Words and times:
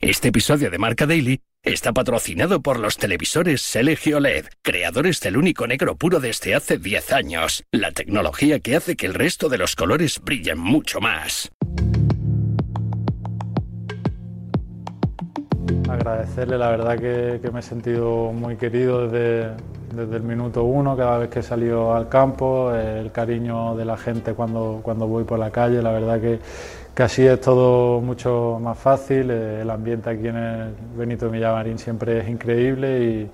Este 0.00 0.28
episodio 0.28 0.70
de 0.70 0.78
Marca 0.78 1.04
Daily 1.04 1.42
está 1.62 1.92
patrocinado 1.92 2.62
por 2.62 2.80
los 2.80 2.96
televisores 2.96 3.76
LG 3.76 4.14
OLED, 4.16 4.46
creadores 4.62 5.20
del 5.20 5.36
único 5.36 5.66
negro 5.66 5.94
puro 5.94 6.20
desde 6.20 6.54
hace 6.54 6.78
10 6.78 7.12
años, 7.12 7.64
la 7.70 7.92
tecnología 7.92 8.60
que 8.60 8.76
hace 8.76 8.96
que 8.96 9.04
el 9.04 9.12
resto 9.12 9.50
de 9.50 9.58
los 9.58 9.76
colores 9.76 10.18
brillen 10.24 10.58
mucho 10.58 11.02
más. 11.02 11.52
Agradecerle, 15.86 16.56
la 16.56 16.70
verdad 16.70 16.98
que, 16.98 17.50
me 17.52 17.60
he 17.60 17.62
sentido 17.62 18.32
muy 18.32 18.56
querido 18.56 19.06
desde, 19.06 19.54
desde, 19.94 20.16
el 20.16 20.22
minuto 20.22 20.64
uno, 20.64 20.96
cada 20.96 21.18
vez 21.18 21.30
que 21.30 21.40
he 21.40 21.42
salido 21.42 21.94
al 21.94 22.08
campo, 22.08 22.72
el 22.74 23.12
cariño 23.12 23.76
de 23.76 23.84
la 23.84 23.96
gente 23.96 24.34
cuando, 24.34 24.80
cuando 24.82 25.06
voy 25.06 25.24
por 25.24 25.38
la 25.38 25.50
calle, 25.50 25.82
la 25.82 25.92
verdad 25.92 26.20
que 26.20 26.38
que 26.94 27.04
así 27.04 27.26
es 27.26 27.40
todo 27.40 28.00
mucho 28.00 28.58
más 28.60 28.78
fácil, 28.78 29.30
eh, 29.30 29.62
el 29.62 29.70
ambiente 29.70 30.10
aquí 30.10 30.28
en 30.28 30.36
el 30.36 30.74
Benito 30.96 31.30
Villamarín 31.30 31.78
siempre 31.78 32.18
es 32.18 32.28
increíble 32.28 33.30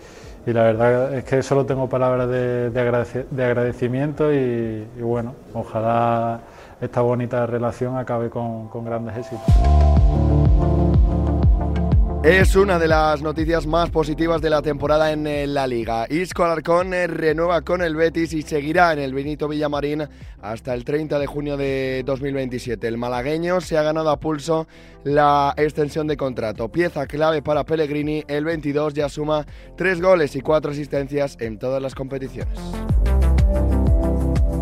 y, 0.46 0.52
la 0.52 0.62
verdad 0.62 1.12
es 1.12 1.24
que 1.24 1.42
solo 1.42 1.66
tengo 1.66 1.88
palabras 1.88 2.28
de, 2.28 2.70
agradecimiento 3.36 4.32
y, 4.32 4.86
bueno, 5.00 5.34
ojalá 5.52 6.38
esta 6.80 7.00
bonita 7.00 7.44
relación 7.46 7.98
acabe 7.98 8.30
con 8.30 8.84
grandes 8.84 9.16
éxitos. 9.16 9.95
Es 12.26 12.56
una 12.56 12.80
de 12.80 12.88
las 12.88 13.22
noticias 13.22 13.68
más 13.68 13.90
positivas 13.90 14.42
de 14.42 14.50
la 14.50 14.60
temporada 14.60 15.12
en 15.12 15.28
eh, 15.28 15.46
la 15.46 15.68
liga. 15.68 16.08
Isco 16.10 16.42
Alarcón 16.42 16.92
eh, 16.92 17.06
renueva 17.06 17.62
con 17.62 17.82
el 17.82 17.94
Betis 17.94 18.32
y 18.32 18.42
seguirá 18.42 18.92
en 18.92 18.98
el 18.98 19.14
Benito 19.14 19.46
Villamarín 19.46 20.08
hasta 20.42 20.74
el 20.74 20.84
30 20.84 21.20
de 21.20 21.26
junio 21.28 21.56
de 21.56 22.02
2027. 22.04 22.88
El 22.88 22.98
malagueño 22.98 23.60
se 23.60 23.78
ha 23.78 23.82
ganado 23.82 24.10
a 24.10 24.18
pulso 24.18 24.66
la 25.04 25.54
extensión 25.56 26.08
de 26.08 26.16
contrato. 26.16 26.68
Pieza 26.68 27.06
clave 27.06 27.42
para 27.42 27.62
Pellegrini, 27.62 28.24
el 28.26 28.44
22 28.44 28.94
ya 28.94 29.08
suma 29.08 29.46
tres 29.76 30.00
goles 30.00 30.34
y 30.34 30.40
cuatro 30.40 30.72
asistencias 30.72 31.36
en 31.38 31.60
todas 31.60 31.80
las 31.80 31.94
competiciones. 31.94 32.58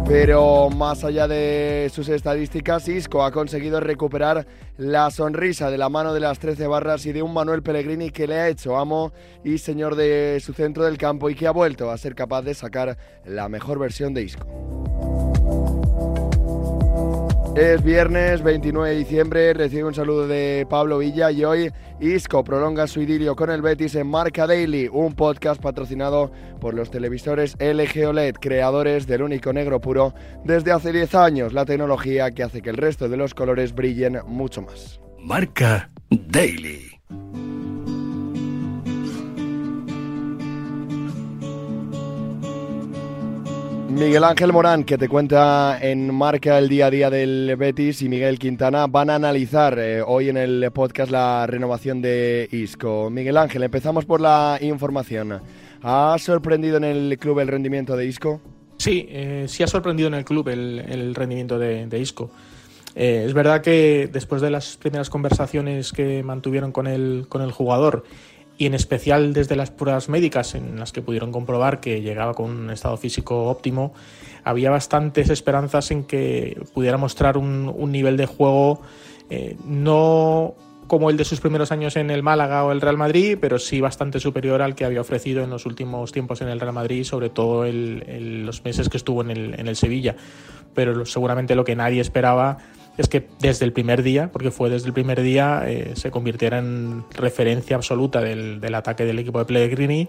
Pero 0.06 0.68
más 0.68 1.02
allá 1.02 1.26
de 1.26 1.90
sus 1.92 2.08
estadísticas, 2.10 2.88
Isco 2.88 3.24
ha 3.24 3.32
conseguido 3.32 3.80
recuperar 3.80 4.46
la 4.76 5.10
sonrisa 5.10 5.70
de 5.70 5.78
la 5.78 5.88
mano 5.88 6.12
de 6.12 6.20
las 6.20 6.38
13 6.38 6.66
barras 6.66 7.06
y 7.06 7.12
de 7.12 7.22
un 7.22 7.32
Manuel 7.32 7.62
Pellegrini 7.62 8.10
que 8.10 8.26
le 8.26 8.34
ha 8.34 8.48
hecho 8.48 8.76
amo 8.76 9.12
y 9.44 9.58
señor 9.58 9.96
de 9.96 10.40
su 10.44 10.52
centro 10.52 10.84
del 10.84 10.98
campo 10.98 11.30
y 11.30 11.34
que 11.34 11.46
ha 11.46 11.52
vuelto 11.52 11.90
a 11.90 11.96
ser 11.96 12.14
capaz 12.14 12.42
de 12.42 12.54
sacar 12.54 12.98
la 13.24 13.48
mejor 13.48 13.78
versión 13.78 14.12
de 14.12 14.22
Isco. 14.22 14.73
Es 17.56 17.84
viernes 17.84 18.42
29 18.42 18.90
de 18.90 18.96
diciembre, 18.96 19.54
recibe 19.54 19.84
un 19.84 19.94
saludo 19.94 20.26
de 20.26 20.66
Pablo 20.68 20.98
Villa 20.98 21.30
y 21.30 21.44
hoy 21.44 21.70
Isco 22.00 22.42
prolonga 22.42 22.88
su 22.88 23.00
idilio 23.00 23.36
con 23.36 23.48
el 23.48 23.62
Betis 23.62 23.94
en 23.94 24.08
Marca 24.08 24.48
Daily, 24.48 24.88
un 24.92 25.14
podcast 25.14 25.62
patrocinado 25.62 26.32
por 26.60 26.74
los 26.74 26.90
televisores 26.90 27.56
LG 27.60 28.08
OLED, 28.08 28.34
creadores 28.40 29.06
del 29.06 29.22
único 29.22 29.52
negro 29.52 29.80
puro 29.80 30.14
desde 30.42 30.72
hace 30.72 30.90
10 30.90 31.14
años, 31.14 31.52
la 31.52 31.64
tecnología 31.64 32.32
que 32.32 32.42
hace 32.42 32.60
que 32.60 32.70
el 32.70 32.76
resto 32.76 33.08
de 33.08 33.18
los 33.18 33.34
colores 33.34 33.72
brillen 33.72 34.18
mucho 34.26 34.60
más. 34.60 35.00
Marca 35.20 35.92
Daily. 36.10 36.90
Miguel 43.94 44.24
Ángel 44.24 44.52
Morán, 44.52 44.82
que 44.82 44.98
te 44.98 45.08
cuenta 45.08 45.78
en 45.80 46.12
Marca 46.12 46.58
el 46.58 46.68
día 46.68 46.86
a 46.86 46.90
día 46.90 47.10
del 47.10 47.54
Betis, 47.56 48.02
y 48.02 48.08
Miguel 48.08 48.40
Quintana 48.40 48.88
van 48.88 49.08
a 49.08 49.14
analizar 49.14 49.78
eh, 49.78 50.02
hoy 50.02 50.30
en 50.30 50.36
el 50.36 50.68
podcast 50.72 51.12
la 51.12 51.46
renovación 51.46 52.02
de 52.02 52.48
Isco. 52.50 53.08
Miguel 53.08 53.36
Ángel, 53.36 53.62
empezamos 53.62 54.04
por 54.04 54.20
la 54.20 54.58
información. 54.60 55.40
¿Ha 55.82 56.16
sorprendido 56.18 56.76
en 56.76 56.84
el 56.84 57.18
club 57.20 57.38
el 57.38 57.46
rendimiento 57.46 57.96
de 57.96 58.06
Isco? 58.06 58.40
Sí, 58.78 59.06
eh, 59.08 59.44
sí 59.46 59.62
ha 59.62 59.68
sorprendido 59.68 60.08
en 60.08 60.14
el 60.14 60.24
club 60.24 60.48
el, 60.48 61.14
rendimiento 61.14 61.56
de, 61.56 61.98
Isco. 61.98 62.32
Eh, 62.96 63.22
es 63.26 63.32
verdad 63.32 63.60
que 63.60 64.10
después 64.12 64.42
de 64.42 64.50
las 64.50 64.76
primeras 64.76 65.08
conversaciones 65.08 65.92
que 65.92 66.24
mantuvieron 66.24 66.72
con 66.72 66.88
el, 66.88 67.26
con 67.28 67.42
el 67.42 67.52
jugador 67.52 68.02
y 68.56 68.66
en 68.66 68.74
especial 68.74 69.32
desde 69.32 69.56
las 69.56 69.70
pruebas 69.70 70.08
médicas 70.08 70.54
en 70.54 70.78
las 70.78 70.92
que 70.92 71.02
pudieron 71.02 71.32
comprobar 71.32 71.80
que 71.80 72.02
llegaba 72.02 72.34
con 72.34 72.50
un 72.50 72.70
estado 72.70 72.96
físico 72.96 73.46
óptimo, 73.46 73.92
había 74.44 74.70
bastantes 74.70 75.30
esperanzas 75.30 75.90
en 75.90 76.04
que 76.04 76.60
pudiera 76.72 76.96
mostrar 76.96 77.36
un, 77.36 77.74
nivel 77.90 78.16
de 78.16 78.26
juego 78.26 78.80
eh, 79.30 79.56
no 79.64 80.54
como 80.86 81.10
el 81.10 81.16
de 81.16 81.24
sus 81.24 81.40
primeros 81.40 81.72
años 81.72 81.96
en 81.96 82.10
el 82.10 82.22
Málaga 82.22 82.64
o 82.64 82.70
el 82.70 82.80
Real 82.80 82.98
Madrid, 82.98 83.38
pero 83.40 83.58
sí 83.58 83.80
bastante 83.80 84.20
superior 84.20 84.60
al 84.62 84.74
que 84.74 84.84
había 84.84 85.00
ofrecido 85.00 85.42
en 85.42 85.50
los 85.50 85.66
últimos 85.66 86.12
tiempos 86.12 86.42
en 86.42 86.48
el 86.48 86.60
Real 86.60 86.74
Madrid, 86.74 87.04
sobre 87.04 87.30
todo 87.30 87.64
en 87.66 88.44
los 88.44 88.64
meses 88.64 88.90
que 88.90 88.98
estuvo 88.98 89.22
en 89.22 89.30
el, 89.30 89.58
en 89.58 89.66
el 89.66 89.76
Sevilla. 89.76 90.14
Pero 90.74 91.06
seguramente 91.06 91.54
lo 91.54 91.64
que 91.64 91.74
nadie 91.74 92.02
esperaba 92.02 92.58
es 92.96 93.08
que 93.08 93.26
desde 93.40 93.64
el 93.64 93.72
primer 93.72 94.02
día, 94.02 94.30
porque 94.30 94.50
fue 94.50 94.70
desde 94.70 94.86
el 94.86 94.92
primer 94.92 95.20
día, 95.22 95.62
eh, 95.66 95.92
se 95.96 96.10
convirtiera 96.10 96.58
en 96.58 97.04
referencia 97.10 97.76
absoluta 97.76 98.20
del, 98.20 98.60
del, 98.60 98.74
ataque 98.74 99.04
del 99.04 99.18
equipo 99.18 99.38
de 99.38 99.44
Pellegrini 99.44 100.08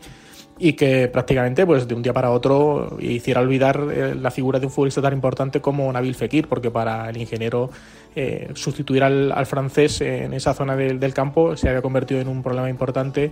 y 0.57 0.73
que 0.73 1.07
prácticamente 1.07 1.65
pues 1.65 1.87
de 1.87 1.95
un 1.95 2.01
día 2.01 2.13
para 2.13 2.31
otro 2.31 2.97
hiciera 2.99 3.41
olvidar 3.41 3.81
eh, 3.91 4.15
la 4.15 4.31
figura 4.31 4.59
de 4.59 4.67
un 4.67 4.71
futbolista 4.71 5.01
tan 5.01 5.13
importante 5.13 5.59
como 5.61 5.91
Nabil 5.91 6.15
Fekir, 6.15 6.47
porque 6.47 6.71
para 6.71 7.09
el 7.09 7.17
ingeniero 7.17 7.69
eh, 8.15 8.49
sustituir 8.53 9.03
al, 9.03 9.45
francés 9.45 9.99
en 9.99 10.33
esa 10.33 10.53
zona 10.53 10.75
del, 10.75 11.13
campo 11.13 11.57
se 11.57 11.67
había 11.67 11.81
convertido 11.81 12.21
en 12.21 12.29
un 12.29 12.41
problema 12.41 12.69
importante 12.69 13.31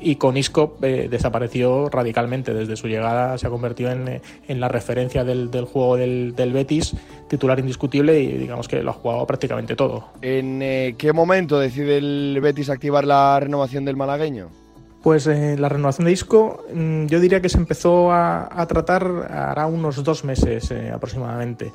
y 0.00 0.16
con 0.16 0.36
Isco 0.36 0.76
eh, 0.82 1.06
desapareció 1.08 1.88
radicalmente 1.88 2.52
desde 2.52 2.74
su 2.74 2.88
llegada, 2.88 3.38
se 3.38 3.46
ha 3.46 3.50
convertido 3.50 3.92
en, 3.92 4.60
la 4.60 4.68
referencia 4.68 5.22
del, 5.22 5.48
juego 5.64 5.96
del, 5.96 6.34
del, 6.34 6.52
Betis, 6.52 6.96
titular 7.28 7.60
indiscutible 7.60 8.20
y 8.20 8.32
digamos 8.32 8.66
que 8.66 8.82
lo 8.82 8.90
ha 8.90 8.94
jugado 8.94 9.24
prácticamente 9.24 9.76
todo. 9.76 10.08
¿En 10.20 10.96
qué 10.96 11.12
momento 11.12 11.60
decide 11.60 11.98
el 11.98 12.38
Betis 12.42 12.70
activar 12.70 13.04
la 13.04 13.38
renovación 13.38 13.84
del 13.84 13.96
malagueño? 13.96 14.63
Pues 15.04 15.26
la 15.26 15.68
renovación 15.68 16.06
de 16.06 16.12
Isco 16.12 16.64
mm, 16.72 17.06
yo 17.06 17.20
diría 17.20 17.42
que 17.42 17.50
se 17.50 17.58
empezó 17.58 18.10
a, 18.10 18.48
a 18.50 18.66
tratar 18.66 19.04
hará 19.30 19.66
unos 19.66 20.02
dos 20.02 20.24
meses 20.24 20.72
aproximadamente. 20.92 21.72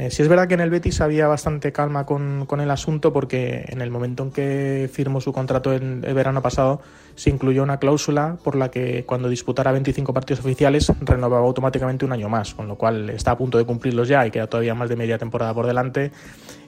Eh, 0.00 0.10
sí 0.10 0.22
es 0.22 0.28
verdad 0.28 0.48
que 0.48 0.54
en 0.54 0.60
el 0.60 0.70
Betis 0.70 1.00
había 1.00 1.28
bastante 1.28 1.70
calma 1.70 2.04
con, 2.04 2.46
con, 2.46 2.60
el 2.60 2.70
asunto 2.70 3.12
porque 3.12 3.64
en 3.68 3.80
el 3.80 3.92
momento 3.92 4.24
en 4.24 4.32
que 4.32 4.90
firmó 4.92 5.20
su 5.20 5.32
contrato 5.32 5.72
en 5.72 6.02
el 6.04 6.14
verano 6.14 6.42
pasado 6.42 6.80
se 7.14 7.30
incluyó 7.30 7.62
una 7.62 7.78
cláusula 7.78 8.36
por 8.42 8.56
la 8.56 8.72
que 8.72 9.04
cuando 9.04 9.28
disputara 9.28 9.70
25 9.70 10.12
partidos 10.12 10.40
oficiales 10.40 10.92
renovaba 11.00 11.46
automáticamente 11.46 12.04
un 12.04 12.12
año 12.12 12.28
más, 12.28 12.54
con 12.54 12.66
lo 12.66 12.74
cual 12.74 13.08
está 13.10 13.30
a 13.30 13.38
punto 13.38 13.56
de 13.56 13.64
cumplirlos 13.64 14.08
ya 14.08 14.26
y 14.26 14.32
queda 14.32 14.48
todavía 14.48 14.74
más 14.74 14.88
de 14.88 14.96
media 14.96 15.16
temporada 15.16 15.54
por 15.54 15.66
delante. 15.66 16.10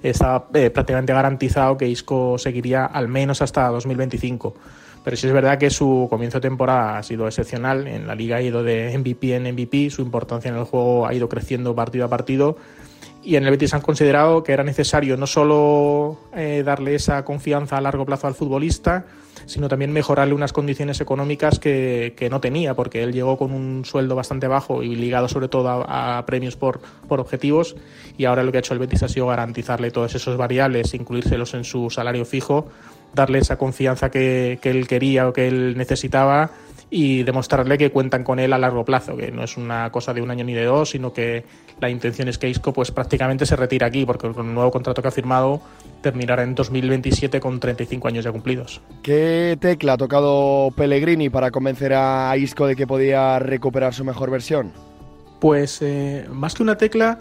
Está 0.04 0.44
eh, 0.54 0.70
prácticamente 0.70 1.12
garantizado 1.12 1.76
que 1.76 1.88
Isco 1.88 2.38
seguiría 2.38 2.86
al 2.86 3.09
menos 3.09 3.42
hasta 3.42 3.66
2025 3.69 4.54
pero 5.03 5.16
sí 5.16 5.28
es 5.28 5.32
verdad 5.32 5.56
que 5.56 5.70
su 5.70 6.09
comienzo 6.10 6.38
de 6.38 6.48
temporada 6.48 6.98
ha 6.98 7.03
sido 7.04 7.28
excepcional. 7.28 7.86
En 7.86 8.09
la 8.09 8.16
liga 8.16 8.38
ha 8.38 8.42
ido 8.42 8.65
de 8.65 8.98
MVP 8.98 9.36
en 9.36 9.44
MVP, 9.54 9.88
su 9.88 10.03
importancia 10.03 10.48
en 10.48 10.56
el 10.56 10.65
juego 10.65 11.06
ha 11.06 11.15
ido 11.15 11.28
creciendo 11.28 11.76
partido 11.76 12.06
a 12.06 12.09
partido 12.09 12.56
y 13.26 13.34
en 13.34 13.44
el 13.44 13.50
Betis 13.50 13.75
han 13.75 13.81
considerado 13.81 14.44
que 14.44 14.53
era 14.53 14.62
necesario 14.62 15.16
no 15.16 15.26
solo 15.26 16.16
eh, 16.32 16.62
darle 16.64 16.94
esa 16.94 17.25
confianza 17.25 17.76
a 17.76 17.81
largo 17.81 18.06
plazo 18.06 18.28
al 18.28 18.34
futbolista, 18.37 19.04
sino 19.47 19.69
también 19.69 19.92
mejorarle 19.92 20.32
unas 20.32 20.53
condiciones 20.53 21.00
económicas 21.00 21.59
que, 21.59 22.15
que 22.16 22.31
no 22.31 22.41
tenía, 22.41 22.75
porque 22.75 23.03
él 23.03 23.12
llegó 23.12 23.36
con 23.36 23.50
un 23.50 23.84
sueldo 23.84 24.15
bastante 24.15 24.47
bajo 24.47 24.84
y 24.84 24.94
ligado 24.94 25.26
sobre 25.28 25.48
todo 25.48 25.84
a, 25.88 26.25
premios 26.25 26.54
por, 26.54 26.81
por, 27.09 27.19
objetivos, 27.19 27.75
y 28.16 28.26
ahora 28.26 28.44
lo 28.44 28.53
que 28.53 28.59
ha 28.59 28.60
hecho 28.60 28.75
el 28.75 28.81
Betis 28.81 29.03
ha 29.03 29.09
sido 29.09 29.26
garantizarle 29.26 29.91
todos 29.91 30.15
esos 30.15 30.36
variables, 30.36 30.94
incluírselos 30.94 31.53
en 31.54 31.65
su 31.65 31.91
salario 31.91 32.25
fijo, 32.25 32.69
darle 33.12 33.41
esa 33.41 33.59
confianza 33.59 34.09
que, 34.09 34.60
que 34.62 34.70
él 34.70 34.86
quería 34.86 35.28
o 35.28 35.33
que 35.33 35.48
él 35.48 35.77
necesitaba 35.77 36.53
y 36.97 37.25
demostrarle 37.25 37.77
que 37.77 37.91
cuentan 37.91 38.25
con 38.25 38.39
él 38.39 38.54
a 38.54 38.59
largo 38.59 38.83
plazo, 38.83 39.19
que 39.19 39.31
no 39.31 39.45
es 39.45 39.59
una 39.59 39.93
cosa 39.93 40.15
de 40.15 40.22
un 40.22 40.31
año 40.31 40.47
ni 40.47 40.54
de 40.54 40.65
dos, 40.65 40.89
sino 40.89 41.13
que 41.13 41.45
la 41.78 41.91
intención 41.91 42.27
es 42.28 42.39
que 42.39 42.48
Isco 42.48 42.72
pues 42.72 42.91
prácticamente 42.91 43.45
se 43.45 43.54
retira 43.54 43.87
aquí, 43.87 44.07
porque 44.07 44.33
con 44.33 44.48
el 44.48 44.54
nuevo 44.54 44.71
contrato 44.71 45.03
que 45.03 45.09
ha 45.09 45.10
firmado 45.10 45.60
terminará 46.01 46.43
en 46.43 46.54
2027 46.54 47.39
con 47.39 47.60
35 47.60 48.09
años 48.09 48.25
ya 48.25 48.33
cumplidos. 48.33 48.81
¿Qué 49.03 49.59
tecla 49.60 49.93
ha 49.93 49.97
tocado 49.98 50.71
Pellegrini 50.75 51.28
para 51.28 51.51
convencer 51.51 51.93
a 51.93 52.34
Isco 52.39 52.66
de 52.66 52.75
que 52.77 52.87
podía 52.87 53.39
recuperar 53.41 53.93
su 53.93 54.03
mejor 54.03 54.31
versión? 54.31 54.72
Pues 55.39 55.83
eh, 55.83 56.27
más 56.33 56.54
que 56.54 56.63
una 56.63 56.78
tecla, 56.78 57.19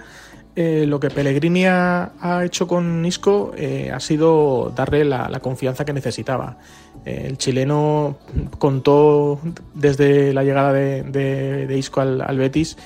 eh, 0.56 0.86
lo 0.88 1.02
que 1.02 1.10
Pellegrini 1.10 1.66
ha, 1.66 2.42
hecho 2.46 2.66
con 2.66 3.06
Isco 3.06 3.52
eh, 3.58 3.92
ha 3.94 4.00
sido 4.00 4.72
darle 4.74 5.04
la, 5.04 5.40
confianza 5.42 5.84
que 5.84 5.92
necesitaba. 5.92 6.58
El 7.06 7.38
chileno 7.38 8.18
contó 8.58 9.40
desde 9.76 10.34
la 10.34 10.44
llegada 10.44 10.74
de, 10.74 11.76
Isco 11.78 12.02
al, 12.02 12.38
Betis 12.38 12.78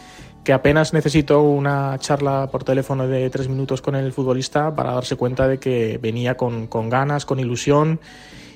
que 0.43 0.51
apenas 0.51 0.93
necesitó 0.93 1.41
una 1.41 1.97
charla 1.99 2.49
por 2.51 2.63
teléfono 2.63 3.07
de 3.07 3.29
tres 3.29 3.47
minutos 3.47 3.81
con 3.81 3.95
el 3.95 4.11
futbolista 4.11 4.75
para 4.75 4.93
darse 4.93 5.15
cuenta 5.15 5.47
de 5.47 5.59
que 5.59 5.99
venía 6.01 6.35
con, 6.35 6.67
ganas, 6.89 7.25
con 7.25 7.39
ilusión 7.39 7.99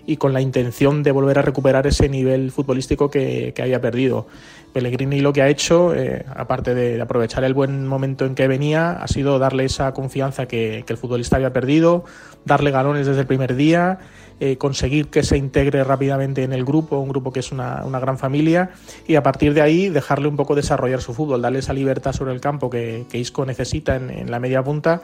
y 0.06 0.18
con 0.18 0.33
la 0.33 0.42
intención 0.42 1.01
de 1.01 1.12
volver 1.12 1.39
a 1.39 1.42
recuperar 1.44 1.88
ese 1.88 2.10
nivel 2.10 2.51
futbolístico 2.51 3.10
que, 3.10 3.54
había 3.62 3.80
perdido. 3.80 4.27
Pellegrini 4.74 5.21
lo 5.21 5.31
que 5.33 5.44
ha 5.44 5.50
hecho, 5.50 5.94
eh, 5.94 6.25
aparte 6.36 6.74
de, 6.74 7.00
aprovechar 7.00 7.44
el 7.44 7.54
buen 7.54 7.86
momento 7.86 8.25
en 8.25 8.36
que 8.36 8.48
venía, 8.48 8.94
ha 8.94 9.07
sido 9.07 9.38
darle 9.39 9.65
esa 9.65 9.94
confianza 9.94 10.48
que, 10.48 10.83
el 10.88 10.98
futbolista 10.98 11.36
había 11.36 11.54
perdido, 11.54 12.04
darle 12.44 12.71
galones 12.71 13.07
desde 13.07 13.21
el 13.21 13.27
primer 13.27 13.56
día, 13.56 14.00
eh, 14.40 14.58
conseguir 14.58 15.08
que 15.08 15.24
se 15.24 15.38
integre 15.38 15.84
rápidamente 15.84 16.44
en 16.44 16.54
el 16.54 16.66
grupo, 16.66 17.00
un 17.00 17.10
grupo 17.10 17.32
que 17.32 17.40
es 17.40 17.52
una, 17.52 17.84
gran 18.00 18.18
familia, 18.18 18.72
y 19.08 19.16
a 19.16 19.24
partir 19.24 19.54
de 19.54 19.62
ahí 19.62 19.90
dejarle 19.90 20.28
un 20.28 20.36
poco 20.36 20.56
desarrollar 20.56 21.02
su 21.02 21.14
fútbol, 21.14 21.42
darle 21.42 21.60
esa 21.60 21.74
libertad 21.74 22.14
sobre 22.14 22.34
el 22.34 22.42
campo 22.42 22.70
que, 22.70 23.06
Isco 23.14 23.46
necesita 23.46 23.96
en, 23.96 24.10
en 24.10 24.32
la 24.32 24.40
media 24.40 24.64
punta 24.64 25.02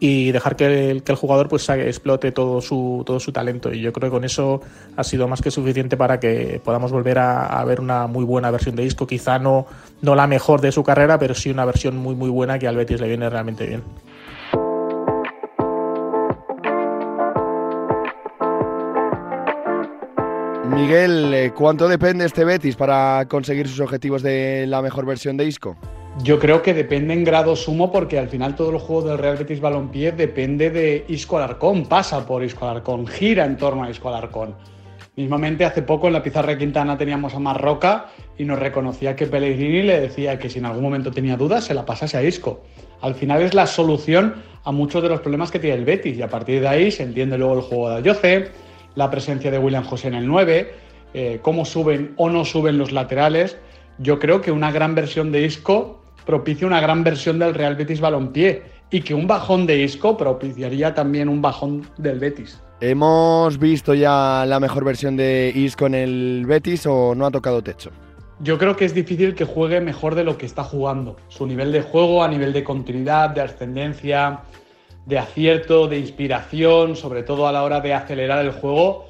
y 0.00 0.30
dejar 0.30 0.56
que 0.56 0.90
el, 0.90 1.02
que 1.02 1.12
el 1.12 1.18
jugador 1.18 1.48
pues 1.48 1.68
explote 1.68 2.30
todo 2.30 2.60
su, 2.60 3.02
todo 3.04 3.18
su 3.18 3.32
talento. 3.32 3.72
Y 3.72 3.80
yo 3.80 3.92
creo 3.92 4.10
que 4.10 4.14
con 4.14 4.24
eso 4.24 4.60
ha 4.96 5.04
sido 5.04 5.26
más 5.26 5.42
que 5.42 5.50
suficiente 5.50 5.96
para 5.96 6.20
que 6.20 6.60
podamos 6.64 6.92
volver 6.92 7.18
a, 7.18 7.64
ver 7.64 7.80
una 7.80 8.06
muy 8.06 8.24
buena 8.24 8.50
versión 8.50 8.76
de 8.76 8.84
disco. 8.84 9.06
Quizá 9.06 9.38
no, 9.38 9.66
no 10.00 10.14
la 10.14 10.26
mejor 10.26 10.60
de 10.60 10.72
su 10.72 10.84
carrera, 10.84 11.18
pero 11.18 11.34
sí 11.34 11.50
una 11.50 11.64
versión 11.64 11.96
muy 11.96 12.14
muy 12.14 12.30
buena 12.30 12.58
que 12.58 12.68
al 12.68 12.76
Betis 12.76 13.00
le 13.00 13.08
viene 13.08 13.28
realmente 13.28 13.66
bien. 13.66 13.82
Miguel, 20.68 21.32
eh, 21.32 21.52
¿cuánto 21.54 21.88
depende 21.88 22.26
este 22.26 22.44
Betis 22.44 22.76
para 22.76 23.26
conseguir 23.28 23.66
sus 23.68 23.80
objetivos 23.80 24.22
de 24.22 24.66
la 24.66 24.82
mejor 24.82 25.06
versión 25.06 25.36
de 25.36 25.46
Isco? 25.46 25.76
Yo 26.22 26.38
creo 26.38 26.62
que 26.62 26.74
depende 26.74 27.14
en 27.14 27.24
grado 27.24 27.56
sumo 27.56 27.90
porque 27.90 28.18
al 28.18 28.28
final 28.28 28.54
todo 28.54 28.70
el 28.70 28.78
juego 28.78 29.08
del 29.08 29.18
Real 29.18 29.36
Betis 29.38 29.60
Balompié 29.60 30.12
depende 30.12 30.70
de 30.70 31.04
Isco 31.08 31.38
Alarcón, 31.38 31.86
pasa 31.86 32.26
por 32.26 32.44
Isco 32.44 32.68
Alarcón, 32.68 33.06
gira 33.06 33.46
en 33.46 33.56
torno 33.56 33.84
a 33.84 33.90
Isco 33.90 34.08
Alarcón. 34.08 34.54
Mismamente 35.16 35.64
hace 35.64 35.82
poco 35.82 36.06
en 36.06 36.12
la 36.12 36.22
pizarra 36.22 36.52
de 36.52 36.58
Quintana 36.58 36.98
teníamos 36.98 37.34
a 37.34 37.38
Marroca 37.38 38.08
y 38.36 38.44
nos 38.44 38.58
reconocía 38.58 39.16
que 39.16 39.26
Pellegrini 39.26 39.82
le 39.82 40.00
decía 40.00 40.38
que 40.38 40.50
si 40.50 40.58
en 40.58 40.66
algún 40.66 40.82
momento 40.82 41.10
tenía 41.10 41.36
dudas 41.36 41.64
se 41.64 41.74
la 41.74 41.86
pasase 41.86 42.18
a 42.18 42.22
Isco. 42.22 42.62
Al 43.00 43.14
final 43.14 43.40
es 43.40 43.54
la 43.54 43.66
solución 43.66 44.34
a 44.64 44.70
muchos 44.70 45.02
de 45.02 45.08
los 45.08 45.20
problemas 45.20 45.50
que 45.50 45.58
tiene 45.58 45.76
el 45.76 45.84
Betis 45.84 46.18
y 46.18 46.22
a 46.22 46.28
partir 46.28 46.60
de 46.60 46.68
ahí 46.68 46.90
se 46.90 47.04
entiende 47.04 47.38
luego 47.38 47.54
el 47.54 47.62
juego 47.62 47.90
de 47.90 47.96
Ayoce, 47.96 48.50
la 48.98 49.10
presencia 49.10 49.52
de 49.52 49.58
William 49.58 49.84
José 49.84 50.08
en 50.08 50.14
el 50.14 50.26
9, 50.26 50.74
eh, 51.14 51.38
cómo 51.40 51.64
suben 51.64 52.14
o 52.16 52.28
no 52.28 52.44
suben 52.44 52.78
los 52.78 52.90
laterales. 52.90 53.56
Yo 53.98 54.18
creo 54.18 54.40
que 54.40 54.50
una 54.50 54.72
gran 54.72 54.96
versión 54.96 55.30
de 55.30 55.44
Isco 55.44 56.02
propicia 56.26 56.66
una 56.66 56.80
gran 56.80 57.04
versión 57.04 57.38
del 57.38 57.54
Real 57.54 57.76
Betis 57.76 58.00
Balompié 58.00 58.64
y 58.90 59.02
que 59.02 59.14
un 59.14 59.28
bajón 59.28 59.66
de 59.66 59.78
Isco 59.78 60.16
propiciaría 60.16 60.94
también 60.94 61.28
un 61.28 61.40
bajón 61.40 61.86
del 61.96 62.18
Betis. 62.18 62.60
¿Hemos 62.80 63.56
visto 63.58 63.94
ya 63.94 64.44
la 64.44 64.58
mejor 64.58 64.84
versión 64.84 65.16
de 65.16 65.52
Isco 65.54 65.86
en 65.86 65.94
el 65.94 66.44
Betis 66.44 66.84
o 66.86 67.14
no 67.14 67.24
ha 67.26 67.30
tocado 67.30 67.62
techo? 67.62 67.90
Yo 68.40 68.58
creo 68.58 68.74
que 68.74 68.84
es 68.84 68.94
difícil 68.94 69.36
que 69.36 69.44
juegue 69.44 69.80
mejor 69.80 70.16
de 70.16 70.24
lo 70.24 70.36
que 70.36 70.46
está 70.46 70.64
jugando. 70.64 71.16
Su 71.28 71.46
nivel 71.46 71.70
de 71.70 71.82
juego 71.82 72.24
a 72.24 72.28
nivel 72.28 72.52
de 72.52 72.64
continuidad, 72.64 73.30
de 73.30 73.42
ascendencia, 73.42 74.40
de 75.08 75.18
acierto, 75.18 75.88
de 75.88 75.98
inspiración, 75.98 76.94
sobre 76.94 77.22
todo 77.22 77.48
a 77.48 77.52
la 77.52 77.62
hora 77.62 77.80
de 77.80 77.94
acelerar 77.94 78.44
el 78.44 78.52
juego, 78.52 79.08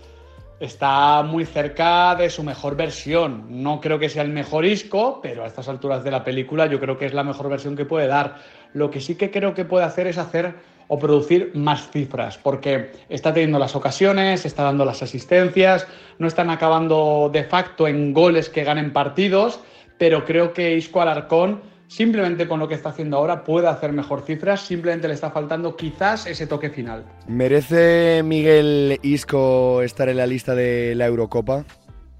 está 0.61 1.25
muy 1.25 1.45
cerca 1.45 2.15
de 2.15 2.31
su 2.31 2.45
mejor 2.45 2.77
versión. 2.77 3.63
No 3.63 3.81
creo 3.81 3.99
que 3.99 4.09
sea 4.09 4.23
el 4.23 4.29
mejor 4.29 4.65
Isco, 4.65 5.19
pero 5.21 5.43
a 5.43 5.49
estas 5.49 5.69
alturas 5.69 6.05
de 6.05 6.13
la 6.13 6.23
película 6.23 6.67
yo 6.67 6.79
creo 6.79 6.97
que 6.97 7.07
es 7.07 7.15
la 7.15 7.25
mejor 7.25 7.49
versión 7.49 7.75
que 7.75 7.85
puede 7.85 8.07
dar. 8.07 8.37
Lo 8.75 8.93
que 8.93 9.01
sí 9.01 9.17
que 9.17 9.33
creo 9.33 9.55
que 9.55 9.65
puede 9.65 9.87
hacer 9.87 10.07
es 10.07 10.19
hacer 10.19 10.55
o 10.87 11.01
producir 11.01 11.51
más 11.55 11.91
cifras, 11.91 12.39
porque 12.39 12.93
está 13.09 13.35
teniendo 13.35 13.59
las 13.59 13.75
ocasiones, 13.75 14.47
está 14.47 14.63
dando 14.63 14.85
las 14.85 15.03
asistencias, 15.03 15.85
no 16.21 16.29
están 16.29 16.49
acabando 16.49 17.29
de 17.33 17.43
facto 17.43 17.89
en 17.89 18.15
goles 18.15 18.49
que 18.49 18.63
ganen 18.63 18.93
partidos, 18.93 19.59
pero 19.99 20.25
creo 20.25 20.53
que 20.53 20.77
Isco 20.77 21.03
Alarcón 21.03 21.61
simplemente 21.89 22.47
con 22.47 22.61
lo 22.61 22.69
que 22.69 22.75
está 22.75 22.91
haciendo 22.91 23.17
ahora 23.17 23.43
puede 23.43 23.67
hacer 23.67 23.93
mejor 23.93 24.23
cifras, 24.23 24.61
simplemente 24.61 25.09
le 25.09 25.15
está 25.15 25.31
faltando 25.31 25.75
quizás 25.75 26.27
ese 26.27 26.47
toque 26.47 26.71
final. 26.71 27.05
¿Merece 27.27 28.23
Miguel 28.23 29.01
Isco 29.03 29.83
estar 29.83 30.09
en 30.09 30.19
la 30.19 30.27
lista 30.27 30.55
de 30.55 30.95
la 30.95 31.07
Eurocopa? 31.07 31.65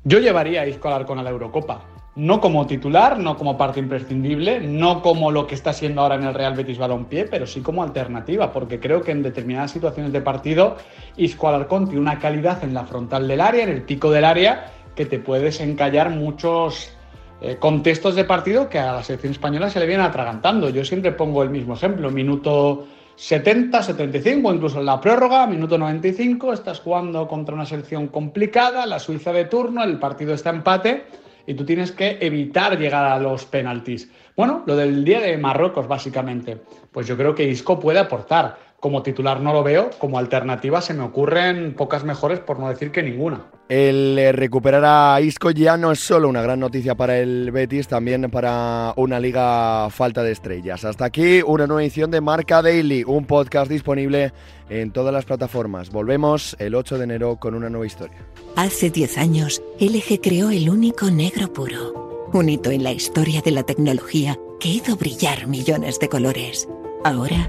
Yo 0.05 0.19
llevaría 0.19 0.63
a 0.63 0.67
Isco 0.67 0.89
Alarcón 0.89 1.19
a 1.19 1.23
la 1.23 1.31
Eurocopa. 1.31 1.85
No 2.17 2.41
como 2.41 2.67
titular, 2.67 3.17
no 3.21 3.37
como 3.37 3.57
parte 3.57 3.79
imprescindible, 3.79 4.59
no 4.59 5.03
como 5.03 5.31
lo 5.31 5.47
que 5.47 5.55
está 5.55 5.73
siendo 5.73 6.01
ahora 6.01 6.17
en 6.17 6.25
el 6.25 6.35
Real 6.35 6.55
Betis 6.55 6.79
Balompié, 6.79 7.27
pero 7.27 7.47
sí 7.47 7.61
como 7.61 7.85
alternativa, 7.85 8.53
porque 8.53 8.81
creo 8.81 9.03
que 9.03 9.13
en 9.13 9.23
determinadas 9.23 9.71
situaciones 9.71 10.13
de 10.13 10.21
partido 10.21 10.79
Isco 11.17 11.49
Alarcón 11.49 11.85
tiene 11.85 12.01
una 12.01 12.19
calidad 12.19 12.65
en 12.65 12.75
la 12.75 12.85
frontal 12.85 13.29
del 13.29 13.41
área, 13.41 13.63
en 13.63 13.69
el 13.69 13.83
pico 13.83 14.11
del 14.11 14.25
área, 14.25 14.73
que 14.97 15.07
te 15.07 15.21
puedes 15.21 15.61
encallar 15.61 16.11
muchos 16.11 16.93
eh, 17.41 17.57
contextos 17.59 18.15
de 18.17 18.25
partido 18.25 18.69
que 18.69 18.79
a 18.79 18.93
la 18.93 19.03
selección 19.03 19.33
española 19.33 19.71
se 19.71 19.79
le 19.79 19.87
vienen 19.87 20.07
atragantando. 20.07 20.71
Yo 20.71 20.85
siempre 20.85 21.13
pongo 21.13 21.43
el 21.43 21.51
mismo 21.51 21.75
ejemplo, 21.75 22.11
minuto 22.11 22.87
70, 23.15 23.83
75, 23.83 24.55
incluso 24.55 24.81
en 24.81 24.87
la 24.87 25.01
prórroga, 25.01 25.47
minuto 25.47 25.79
95, 25.79 26.53
estás 26.53 26.81
jugando 26.81 27.27
contra 27.27 27.55
una 27.55 27.67
selección 27.67 28.09
complicada, 28.09 28.87
la 28.87 28.99
Suiza 28.99 29.33
de 29.33 29.45
turno, 29.45 29.83
el 29.83 29.99
partido 29.99 30.35
está 30.35 30.51
empate 30.51 31.05
y 31.47 31.55
tú 31.55 31.65
tienes 31.65 31.93
que 31.93 32.19
evitar 32.21 32.79
llegar 32.79 33.07
a 33.07 33.19
los 33.19 33.45
penaltis. 33.45 34.11
Bueno, 34.37 34.63
lo 34.67 34.77
del 34.77 35.05
día 35.05 35.21
de 35.21 35.37
Marruecos, 35.39 35.89
básicamente. 35.89 36.61
Pues 36.93 37.07
yo 37.07 37.17
creo 37.17 37.35
que 37.35 37.49
Isco 37.49 37.81
puede 37.81 37.99
aportar. 37.99 38.57
Como 38.81 39.03
titular 39.03 39.41
no 39.41 39.53
lo 39.53 39.65
veo, 39.65 39.91
como 39.99 40.21
alternativa 40.21 40.81
se 40.81 40.95
me 40.95 41.03
ocurren 41.03 41.75
pocas 41.75 42.05
mejores, 42.05 42.39
por 42.39 42.61
no 42.61 42.69
decir 42.69 42.93
que 42.93 43.03
ninguna. 43.03 43.47
El 43.69 44.17
eh, 44.17 44.31
recuperar 44.31 44.85
a 44.85 45.21
Isco 45.21 45.51
ya 45.51 45.77
no 45.77 45.91
es 45.91 45.99
solo 45.99 46.29
una 46.29 46.43
gran 46.43 46.61
noticia 46.61 46.95
para 46.95 47.19
el 47.19 47.51
Betis, 47.51 47.89
también 47.89 48.31
para 48.31 48.93
una 48.95 49.19
liga 49.19 49.91
falta 49.91 50.23
de 50.23 50.31
estrellas. 50.31 50.85
Hasta 50.85 51.07
aquí 51.07 51.43
una 51.45 51.67
nueva 51.67 51.83
edición 51.83 52.13
de 52.13 52.21
Marca 52.21 52.63
Daily, 52.63 53.03
un 53.05 53.25
podcast 53.25 53.69
disponible 53.69 54.33
en 54.71 54.93
todas 54.93 55.13
las 55.13 55.25
plataformas. 55.25 55.91
Volvemos 55.91 56.55
el 56.61 56.77
8 56.77 56.99
de 56.99 57.05
enero 57.05 57.37
con 57.37 57.55
una 57.55 57.69
nueva 57.69 57.87
historia. 57.87 58.19
Hace 58.55 58.91
10 58.91 59.19
años, 59.19 59.61
LG 59.81 60.21
creó 60.23 60.51
el 60.51 60.71
único 60.71 61.11
negro 61.11 61.53
puro, 61.53 62.29
un 62.33 62.49
hito 62.49 62.71
en 62.71 62.85
la 62.85 62.93
historia 62.93 63.43
de 63.43 63.51
la 63.51 63.65
tecnología 63.65 64.39
que 64.61 64.69
hizo 64.69 64.97
brillar 64.97 65.49
millones 65.49 65.99
de 65.99 66.09
colores. 66.09 66.69
Ahora, 67.05 67.49